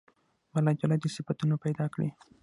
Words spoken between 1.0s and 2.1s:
دې صفتونه پیدا کړي.